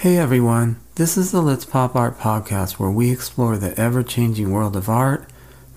Hey 0.00 0.16
everyone, 0.16 0.80
this 0.94 1.18
is 1.18 1.30
the 1.30 1.42
Let's 1.42 1.66
Pop 1.66 1.94
Art 1.94 2.18
podcast 2.18 2.78
where 2.78 2.90
we 2.90 3.10
explore 3.10 3.58
the 3.58 3.78
ever 3.78 4.02
changing 4.02 4.50
world 4.50 4.74
of 4.74 4.88
art, 4.88 5.28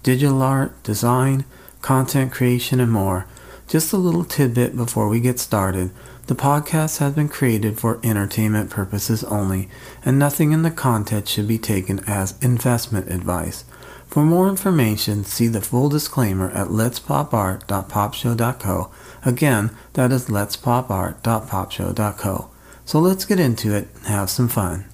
digital 0.01 0.41
art, 0.41 0.81
design, 0.81 1.43
content 1.81 2.31
creation, 2.31 2.79
and 2.79 2.89
more. 2.89 3.25
Just 3.67 3.91
a 3.91 3.97
little 3.97 4.23
tidbit 4.23 4.77
before 4.77 5.09
we 5.09 5.19
get 5.19 5.39
started. 5.39 5.91
The 6.27 6.35
podcast 6.35 6.99
has 6.99 7.13
been 7.13 7.27
created 7.27 7.77
for 7.77 7.99
entertainment 8.01 8.69
purposes 8.69 9.25
only, 9.25 9.67
and 10.05 10.17
nothing 10.17 10.53
in 10.53 10.61
the 10.61 10.71
content 10.71 11.27
should 11.27 11.49
be 11.49 11.57
taken 11.57 11.99
as 12.07 12.41
investment 12.41 13.11
advice. 13.11 13.65
For 14.07 14.23
more 14.23 14.47
information, 14.47 15.25
see 15.25 15.49
the 15.49 15.59
full 15.59 15.89
disclaimer 15.89 16.49
at 16.51 16.69
letspopart.popshow.co. 16.69 18.91
Again, 19.25 19.71
that 19.95 20.13
is 20.13 20.27
letspopart.popshow.co. 20.27 22.52
So 22.85 22.99
let's 22.99 23.25
get 23.25 23.39
into 23.39 23.73
it 23.73 23.87
and 23.95 24.05
have 24.05 24.29
some 24.29 24.47
fun. 24.47 24.85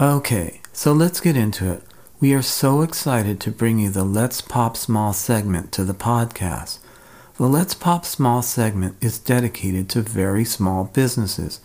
Okay, 0.00 0.60
so 0.72 0.92
let's 0.92 1.20
get 1.20 1.36
into 1.36 1.72
it. 1.72 1.82
We 2.20 2.32
are 2.34 2.42
so 2.42 2.82
excited 2.82 3.40
to 3.40 3.50
bring 3.50 3.78
you 3.78 3.90
the 3.90 4.04
Let's 4.04 4.40
Pop 4.40 4.76
Small 4.76 5.12
segment 5.12 5.70
to 5.72 5.84
the 5.84 5.94
podcast. 5.94 6.78
The 7.36 7.46
Let's 7.46 7.74
Pop 7.74 8.04
Small 8.04 8.42
segment 8.42 8.96
is 9.00 9.18
dedicated 9.18 9.88
to 9.90 10.02
very 10.02 10.44
small 10.44 10.84
businesses. 10.84 11.60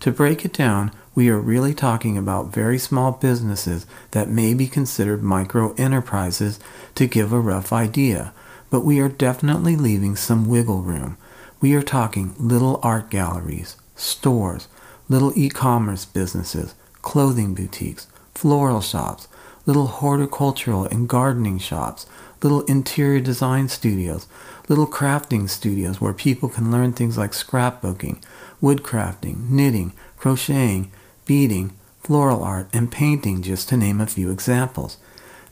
To 0.00 0.10
break 0.10 0.44
it 0.44 0.52
down, 0.52 0.90
we 1.14 1.28
are 1.28 1.38
really 1.38 1.74
talking 1.74 2.18
about 2.18 2.52
very 2.52 2.78
small 2.78 3.12
businesses 3.12 3.86
that 4.12 4.28
may 4.28 4.54
be 4.54 4.66
considered 4.66 5.22
micro 5.22 5.74
enterprises 5.74 6.58
to 6.96 7.06
give 7.06 7.32
a 7.32 7.38
rough 7.38 7.72
idea, 7.72 8.32
but 8.70 8.80
we 8.84 8.98
are 8.98 9.08
definitely 9.08 9.76
leaving 9.76 10.16
some 10.16 10.48
wiggle 10.48 10.82
room. 10.82 11.18
We 11.60 11.74
are 11.74 11.82
talking 11.82 12.34
little 12.38 12.80
art 12.82 13.10
galleries, 13.10 13.76
stores, 13.94 14.68
little 15.08 15.32
e-commerce 15.36 16.04
businesses, 16.04 16.74
clothing 17.02 17.54
boutiques, 17.54 18.06
floral 18.34 18.80
shops, 18.80 19.28
little 19.66 19.86
horticultural 19.86 20.84
and 20.86 21.08
gardening 21.08 21.58
shops, 21.58 22.06
little 22.42 22.62
interior 22.62 23.20
design 23.20 23.68
studios, 23.68 24.26
little 24.68 24.86
crafting 24.86 25.48
studios 25.48 26.00
where 26.00 26.12
people 26.12 26.48
can 26.48 26.70
learn 26.70 26.92
things 26.92 27.16
like 27.16 27.32
scrapbooking, 27.32 28.20
woodcrafting, 28.62 29.48
knitting, 29.48 29.92
crocheting, 30.16 30.90
beading, 31.26 31.72
floral 32.00 32.42
art, 32.42 32.68
and 32.72 32.90
painting, 32.90 33.42
just 33.42 33.68
to 33.68 33.76
name 33.76 34.00
a 34.00 34.06
few 34.06 34.30
examples. 34.30 34.96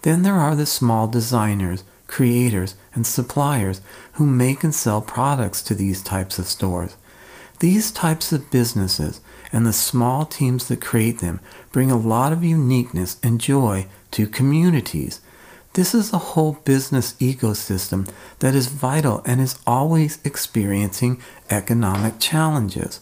Then 0.03 0.23
there 0.23 0.35
are 0.35 0.57
the 0.57 0.67
small 0.67 1.07
designers, 1.07 1.85
creators, 2.07 2.75
and 2.93 3.07
suppliers 3.07 3.81
who 4.15 4.27
make 4.27 4.65
and 4.65 4.75
sell 4.75 5.01
products 5.01 5.63
to 5.63 5.75
these 5.75 6.03
types 6.03 6.39
of 6.39 6.47
stores. 6.47 6.97
These 7.61 7.91
types 7.91 8.33
of 8.33 8.51
businesses 8.51 9.21
and 9.53 9.67
the 9.67 9.75
small 9.75 10.25
teams 10.25 10.69
that 10.69 10.81
create 10.81 11.19
them 11.19 11.41
bring 11.73 11.91
a 11.91 11.99
lot 11.99 12.33
of 12.33 12.43
uniqueness 12.43 13.19
and 13.23 13.39
joy 13.39 13.87
to 14.13 14.27
communities. 14.27 15.21
This 15.75 15.95
is 15.95 16.11
a 16.13 16.19
whole 16.19 16.55
business 16.65 17.13
ecosystem 17.21 18.11
that 18.39 18.55
is 18.55 18.69
vital 18.69 19.23
and 19.27 19.43
is 19.43 19.59
always 19.67 20.19
experiencing 20.25 21.21
economic 21.51 22.19
challenges. 22.19 23.01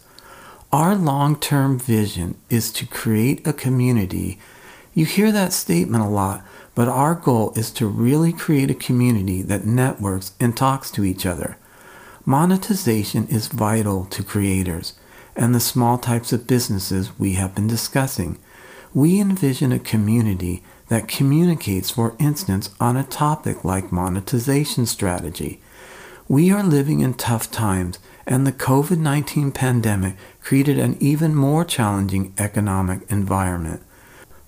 Our 0.73 0.97
long 0.97 1.39
term 1.39 1.79
vision 1.79 2.37
is 2.51 2.73
to 2.73 2.87
create 2.87 3.47
a 3.47 3.53
community. 3.53 4.41
You 4.93 5.07
hear 5.07 5.31
that 5.31 5.53
statement 5.53 6.03
a 6.03 6.09
lot, 6.09 6.45
but 6.75 6.89
our 6.89 7.15
goal 7.15 7.53
is 7.55 7.71
to 7.73 7.87
really 7.87 8.33
create 8.33 8.73
a 8.73 8.75
community 8.75 9.41
that 9.43 9.65
networks 9.65 10.33
and 10.41 10.57
talks 10.57 10.91
to 10.91 11.05
each 11.05 11.25
other. 11.25 11.57
Monetization 12.29 13.27
is 13.29 13.47
vital 13.47 14.05
to 14.05 14.23
creators 14.23 14.93
and 15.35 15.55
the 15.55 15.61
small 15.61 15.97
types 15.97 16.31
of 16.31 16.47
businesses 16.47 17.19
we 17.19 17.33
have 17.33 17.55
been 17.55 17.67
discussing. 17.67 18.39
We 18.93 19.19
envision 19.19 19.73
a 19.73 19.79
community 19.79 20.63
that 20.89 21.09
communicates, 21.09 21.89
for 21.89 22.15
instance, 22.19 22.69
on 22.79 22.99
a 22.99 23.03
topic 23.03 23.65
like 23.65 23.91
monetization 23.91 24.85
strategy. 24.85 25.63
We 26.29 26.51
are 26.51 26.63
living 26.63 27.01
in 27.01 27.15
tough 27.15 27.51
times, 27.51 27.99
and 28.27 28.47
the 28.47 28.53
COVID 28.53 28.99
19 28.99 29.51
pandemic 29.53 30.15
created 30.43 30.79
an 30.79 30.99
even 31.01 31.35
more 31.35 31.65
challenging 31.65 32.35
economic 32.37 33.11
environment. 33.11 33.83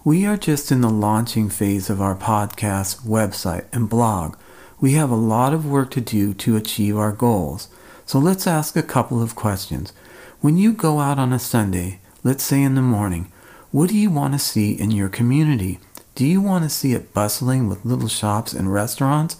We 0.04 0.26
are 0.26 0.36
just 0.36 0.70
in 0.70 0.82
the 0.82 0.90
launching 0.90 1.48
phase 1.48 1.88
of 1.88 2.02
our 2.02 2.14
podcast, 2.14 3.06
website, 3.06 3.64
and 3.72 3.88
blog 3.88 4.36
we 4.80 4.92
have 4.92 5.10
a 5.10 5.16
lot 5.16 5.52
of 5.52 5.66
work 5.66 5.90
to 5.90 6.00
do 6.00 6.32
to 6.34 6.56
achieve 6.56 6.96
our 6.96 7.12
goals. 7.12 7.68
So 8.06 8.18
let's 8.18 8.46
ask 8.46 8.76
a 8.76 8.82
couple 8.82 9.22
of 9.22 9.34
questions. 9.34 9.92
When 10.40 10.56
you 10.56 10.72
go 10.72 11.00
out 11.00 11.18
on 11.18 11.32
a 11.32 11.38
Sunday, 11.38 12.00
let's 12.24 12.42
say 12.42 12.62
in 12.62 12.74
the 12.74 12.82
morning, 12.82 13.30
what 13.72 13.90
do 13.90 13.96
you 13.96 14.10
want 14.10 14.32
to 14.32 14.38
see 14.38 14.72
in 14.72 14.90
your 14.90 15.08
community? 15.08 15.78
Do 16.14 16.26
you 16.26 16.40
want 16.40 16.64
to 16.64 16.70
see 16.70 16.92
it 16.92 17.14
bustling 17.14 17.68
with 17.68 17.84
little 17.84 18.08
shops 18.08 18.52
and 18.52 18.72
restaurants? 18.72 19.36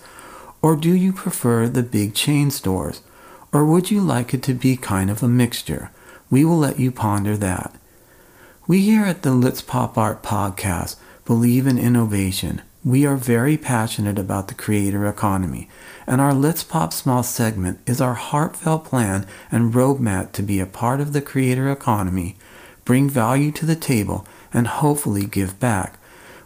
Or 0.63 0.77
do 0.77 0.95
you 0.95 1.13
prefer 1.13 1.69
the 1.69 1.83
big 1.83 2.15
chain 2.15 2.51
stores? 2.51 3.01
Or 3.53 3.65
would 3.65 3.91
you 3.91 4.01
like 4.01 4.35
it 4.35 4.43
to 4.45 4.55
be 4.55 4.77
kind 4.77 5.11
of 5.11 5.23
a 5.23 5.29
mixture? 5.29 5.91
We 6.31 6.45
will 6.45 6.59
let 6.59 6.79
you 6.79 6.93
ponder 6.93 7.37
that. 7.39 7.75
We 8.69 8.83
here 8.83 9.05
at 9.05 9.23
the 9.23 9.33
Let's 9.33 9.63
Pop 9.63 9.99
Art 9.99 10.23
podcast 10.23 10.97
believe 11.25 11.67
in 11.67 11.79
innovation. 11.79 12.63
We 12.83 13.05
are 13.05 13.17
very 13.17 13.59
passionate 13.59 14.19
about 14.19 14.49
the 14.49 14.55
creator 14.55 15.07
economy, 15.07 15.69
and 16.07 16.19
our 16.19 16.33
Let's 16.33 16.65
Pop 16.65 16.95
Small 16.95 17.23
segment 17.23 17.79
is 17.85 18.01
our 18.01 18.15
heartfelt 18.15 18.87
plan 18.87 19.27
and 19.53 19.75
roadmap 19.75 20.33
to 20.33 20.43
be 20.43 20.61
a 20.61 20.67
part 20.67 20.99
of 20.99 21.13
the 21.13 21.21
creator 21.21 21.71
economy, 21.71 22.37
bring 22.87 23.11
value 23.11 23.53
to 23.53 23.67
the 23.67 23.77
table, 23.77 24.27
and 24.51 24.67
hopefully 24.67 25.27
give 25.27 25.61
back. 25.61 25.99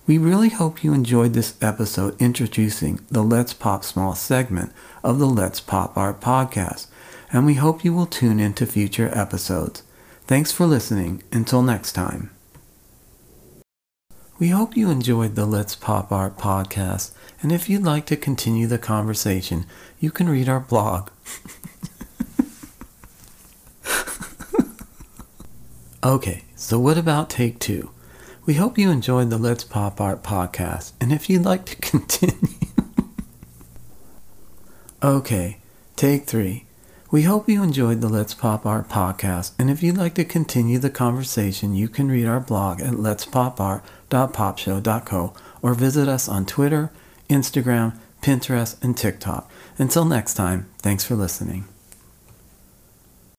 We 0.09 0.19
really 0.19 0.49
hope 0.49 0.83
you 0.83 0.93
enjoyed 0.93 1.35
this 1.35 1.55
episode 1.63 2.21
introducing 2.21 2.99
the 3.09 3.23
Let's 3.23 3.53
Pop 3.53 3.85
Small 3.85 4.17
segment 4.17 4.73
of 5.05 5.21
the 5.21 5.29
Let's 5.29 5.61
Pop 5.61 5.97
Art 5.97 6.21
podcast, 6.21 6.89
and 7.33 7.47
we 7.47 7.55
hope 7.55 7.85
you 7.85 7.95
will 7.95 8.07
tune 8.07 8.41
in 8.41 8.55
to 8.55 8.67
future 8.67 9.09
episodes. 9.15 9.85
Thanks 10.27 10.51
for 10.51 10.67
listening. 10.67 11.23
Until 11.31 11.63
next 11.63 11.93
time. 11.93 12.34
We 14.37 14.49
hope 14.49 14.77
you 14.77 14.91
enjoyed 14.91 15.37
the 15.37 15.47
Let's 15.47 15.77
Pop 15.77 16.11
Art 16.11 16.37
podcast, 16.37 17.13
and 17.41 17.53
if 17.53 17.71
you'd 17.71 17.85
like 17.85 18.05
to 18.07 18.17
continue 18.17 18.67
the 18.67 18.79
conversation, 18.79 19.65
you 20.01 20.11
can 20.11 20.29
read 20.29 20.49
our 20.49 20.59
blog. 20.59 21.11
okay, 26.05 26.43
so 26.57 26.81
what 26.81 26.99
about 26.99 27.31
take 27.31 27.61
two? 27.61 27.93
We 28.45 28.55
hope 28.55 28.77
you 28.77 28.91
enjoyed 28.91 29.31
the 29.31 29.39
Let's 29.39 29.63
Pop 29.63 30.01
Art 30.01 30.25
podcast, 30.25 30.95
and 31.01 31.13
if 31.13 31.31
you'd 31.31 31.45
like 31.45 31.67
to 31.67 31.77
continue. 31.91 32.59
okay, 35.01 35.59
take 35.95 36.25
three. 36.25 36.65
We 37.13 37.23
hope 37.23 37.49
you 37.49 37.63
enjoyed 37.63 38.01
the 38.01 38.09
Let's 38.09 38.35
Pop 38.35 38.67
Art 38.67 38.89
podcast, 38.89 39.53
and 39.61 39.71
if 39.71 39.81
you'd 39.81 39.97
like 39.97 40.15
to 40.15 40.25
continue 40.25 40.81
the 40.81 40.91
conversation, 40.91 41.77
you 41.77 41.89
can 41.89 42.09
read 42.09 42.27
our 42.27 42.41
blog 42.41 42.81
at 42.81 42.99
letspopart.popshow.co 44.15 45.35
or 45.63 45.75
visit 45.75 46.09
us 46.09 46.29
on 46.29 46.47
Twitter, 46.47 46.91
Instagram, 47.29 47.97
Pinterest, 48.23 48.83
and 48.83 48.97
TikTok. 48.97 49.51
Until 49.79 50.05
next 50.05 50.35
time, 50.35 50.67
thanks 50.79 51.05
for 51.05 51.15
listening. 51.15 51.67